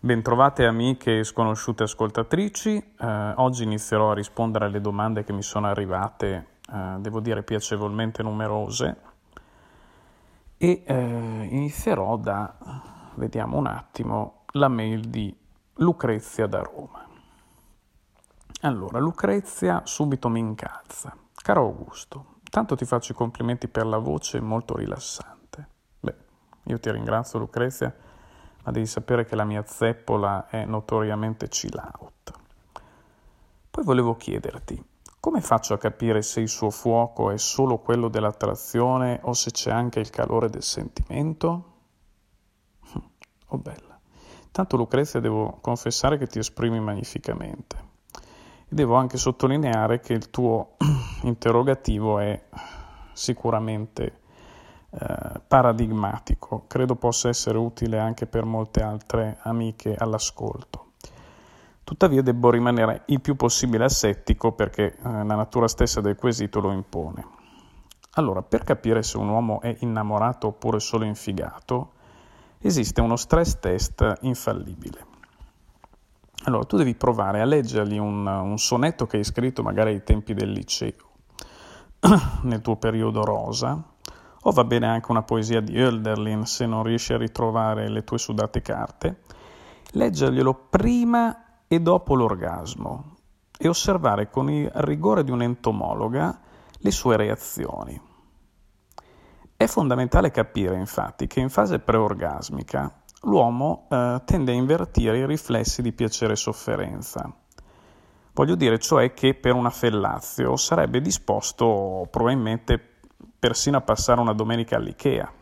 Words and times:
Bentrovate 0.00 0.64
amiche 0.64 1.18
e 1.18 1.24
sconosciute 1.24 1.82
ascoltatrici, 1.82 2.94
eh, 3.00 3.32
oggi 3.34 3.64
inizierò 3.64 4.12
a 4.12 4.14
rispondere 4.14 4.66
alle 4.66 4.80
domande 4.80 5.24
che 5.24 5.32
mi 5.32 5.42
sono 5.42 5.66
arrivate, 5.66 6.46
eh, 6.72 6.96
devo 7.00 7.18
dire 7.18 7.42
piacevolmente 7.42 8.22
numerose, 8.22 8.96
e 10.56 10.84
eh, 10.86 11.48
inizierò 11.50 12.16
da, 12.16 12.54
vediamo 13.16 13.56
un 13.56 13.66
attimo, 13.66 14.44
la 14.52 14.68
mail 14.68 15.00
di 15.00 15.36
Lucrezia 15.78 16.46
da 16.46 16.62
Roma. 16.62 17.04
Allora, 18.60 19.00
Lucrezia 19.00 19.82
subito 19.84 20.28
mi 20.28 20.38
incalza. 20.38 21.12
Caro 21.34 21.62
Augusto, 21.62 22.36
tanto 22.48 22.76
ti 22.76 22.84
faccio 22.84 23.10
i 23.10 23.16
complimenti 23.16 23.66
per 23.66 23.84
la 23.84 23.98
voce 23.98 24.40
molto 24.40 24.76
rilassante. 24.76 25.68
Beh, 25.98 26.16
io 26.66 26.78
ti 26.78 26.88
ringrazio 26.88 27.40
Lucrezia 27.40 27.92
ma 28.68 28.74
devi 28.74 28.86
sapere 28.86 29.24
che 29.24 29.34
la 29.34 29.44
mia 29.44 29.64
zeppola 29.66 30.48
è 30.48 30.66
notoriamente 30.66 31.48
chill 31.48 31.74
out. 31.74 32.32
Poi 33.70 33.82
volevo 33.82 34.14
chiederti, 34.14 34.84
come 35.18 35.40
faccio 35.40 35.72
a 35.72 35.78
capire 35.78 36.20
se 36.20 36.40
il 36.40 36.50
suo 36.50 36.68
fuoco 36.68 37.30
è 37.30 37.38
solo 37.38 37.78
quello 37.78 38.08
dell'attrazione 38.08 39.20
o 39.22 39.32
se 39.32 39.52
c'è 39.52 39.70
anche 39.70 40.00
il 40.00 40.10
calore 40.10 40.50
del 40.50 40.62
sentimento? 40.62 41.76
Oh 43.46 43.56
bella. 43.56 43.98
Tanto 44.50 44.76
Lucrezia 44.76 45.18
devo 45.18 45.56
confessare 45.62 46.18
che 46.18 46.26
ti 46.26 46.38
esprimi 46.38 46.78
magnificamente. 46.78 47.86
E 48.68 48.74
devo 48.74 48.96
anche 48.96 49.16
sottolineare 49.16 50.00
che 50.00 50.12
il 50.12 50.28
tuo 50.28 50.76
interrogativo 51.24 52.18
è 52.18 52.38
sicuramente 53.14 54.17
eh, 54.90 55.40
paradigmatico, 55.46 56.64
credo 56.66 56.94
possa 56.94 57.28
essere 57.28 57.58
utile 57.58 57.98
anche 57.98 58.26
per 58.26 58.44
molte 58.44 58.82
altre 58.82 59.38
amiche 59.42 59.94
all'ascolto. 59.94 60.92
Tuttavia 61.84 62.22
devo 62.22 62.50
rimanere 62.50 63.02
il 63.06 63.20
più 63.20 63.36
possibile 63.36 63.84
assettico 63.84 64.52
perché 64.52 64.96
eh, 64.96 64.98
la 65.02 65.34
natura 65.34 65.68
stessa 65.68 66.00
del 66.00 66.16
quesito 66.16 66.60
lo 66.60 66.72
impone. 66.72 67.26
Allora, 68.12 68.42
per 68.42 68.64
capire 68.64 69.02
se 69.02 69.16
un 69.16 69.28
uomo 69.28 69.60
è 69.60 69.76
innamorato 69.80 70.48
oppure 70.48 70.80
solo 70.80 71.04
infigato, 71.04 71.92
esiste 72.60 73.00
uno 73.00 73.16
stress 73.16 73.58
test 73.58 74.18
infallibile. 74.22 75.06
Allora, 76.44 76.64
tu 76.64 76.76
devi 76.76 76.94
provare 76.94 77.40
a 77.40 77.44
leggergli 77.44 77.98
un, 77.98 78.26
un 78.26 78.58
sonetto 78.58 79.06
che 79.06 79.18
hai 79.18 79.24
scritto 79.24 79.62
magari 79.62 79.90
ai 79.90 80.02
tempi 80.02 80.34
del 80.34 80.50
liceo, 80.50 81.10
nel 82.42 82.60
tuo 82.60 82.76
periodo 82.76 83.24
rosa, 83.24 83.82
o 84.48 84.52
va 84.52 84.64
bene 84.64 84.86
anche 84.86 85.10
una 85.10 85.22
poesia 85.22 85.60
di 85.60 85.78
Hölderlin 85.78 86.46
se 86.46 86.64
non 86.64 86.82
riesci 86.82 87.12
a 87.12 87.18
ritrovare 87.18 87.88
le 87.88 88.02
tue 88.02 88.18
sudate 88.18 88.62
carte, 88.62 89.20
leggerglielo 89.92 90.68
prima 90.70 91.64
e 91.68 91.80
dopo 91.80 92.14
l'orgasmo 92.14 93.16
e 93.58 93.68
osservare 93.68 94.30
con 94.30 94.50
il 94.50 94.70
rigore 94.76 95.22
di 95.22 95.30
un'entomologa 95.30 96.40
le 96.78 96.90
sue 96.90 97.16
reazioni. 97.16 98.00
È 99.54 99.66
fondamentale 99.66 100.30
capire 100.30 100.78
infatti 100.78 101.26
che 101.26 101.40
in 101.40 101.50
fase 101.50 101.80
preorgasmica 101.80 103.02
l'uomo 103.22 103.86
eh, 103.90 104.22
tende 104.24 104.52
a 104.52 104.54
invertire 104.54 105.18
i 105.18 105.26
riflessi 105.26 105.82
di 105.82 105.92
piacere 105.92 106.34
e 106.34 106.36
sofferenza. 106.36 107.30
Voglio 108.32 108.54
dire 108.54 108.78
cioè 108.78 109.12
che 109.12 109.34
per 109.34 109.54
una 109.54 109.70
fellazio 109.70 110.56
sarebbe 110.56 111.00
disposto 111.00 112.06
probabilmente 112.08 112.78
persino 113.38 113.76
a 113.76 113.82
passare 113.82 114.20
una 114.20 114.32
domenica 114.32 114.76
all'Ikea. 114.76 115.32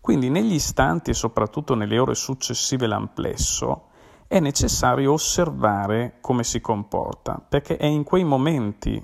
Quindi 0.00 0.28
negli 0.28 0.54
istanti 0.54 1.10
e 1.10 1.14
soprattutto 1.14 1.74
nelle 1.74 1.98
ore 1.98 2.14
successive 2.14 2.84
all'amplesso 2.84 3.88
è 4.26 4.38
necessario 4.38 5.12
osservare 5.12 6.18
come 6.20 6.44
si 6.44 6.60
comporta, 6.60 7.40
perché 7.46 7.76
è 7.76 7.86
in 7.86 8.04
quei 8.04 8.24
momenti 8.24 9.02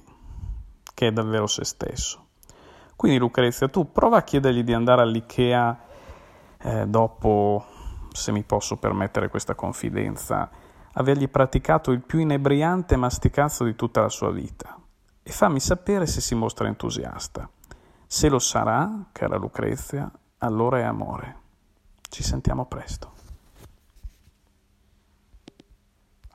che 0.93 1.07
è 1.07 1.13
davvero 1.13 1.47
se 1.47 1.65
stesso. 1.65 2.27
Quindi 2.97 3.19
Lucrezia, 3.19 3.69
tu 3.69 3.91
prova 3.93 4.19
a 4.19 4.23
chiedergli 4.23 4.63
di 4.63 4.75
andare 4.75 5.01
all'Ikea 5.01 5.81
eh, 6.59 6.87
dopo, 6.87 7.65
se 8.13 8.33
mi 8.33 8.43
posso 8.43 8.77
permettere 8.77 9.31
questa 9.31 9.55
confidenza, 9.55 10.51
avergli 10.93 11.29
praticato 11.29 11.93
il 11.93 12.03
più 12.03 12.19
inebriante 12.19 12.97
masticazzo 12.97 13.65
di 13.65 13.75
tutta 13.75 14.03
la 14.03 14.11
sua 14.11 14.31
vita 14.31 14.79
e 15.23 15.31
fammi 15.31 15.61
sapere 15.61 16.07
se 16.07 16.21
si 16.21 16.35
mostra 16.35 16.67
entusiasta. 16.67 17.49
Se 18.13 18.29
lo 18.29 18.41
sarà, 18.41 19.07
cara 19.13 19.37
Lucrezia, 19.37 20.11
allora 20.39 20.81
è 20.81 20.83
amore. 20.83 21.37
Ci 22.09 22.25
sentiamo 22.25 22.67
presto. 22.67 23.13